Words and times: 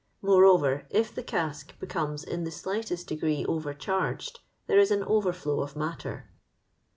Moreover, 0.23 0.87
if 0.89 1.13
the 1.13 1.21
cask 1.21 1.79
becomes 1.79 2.23
in 2.23 2.43
the 2.43 2.49
slightest 2.49 3.05
degree 3.05 3.45
overcharged, 3.45 4.39
there 4.65 4.79
is 4.79 4.89
an 4.89 5.03
overflow 5.03 5.61
of 5.61 5.75
matter." 5.75 6.31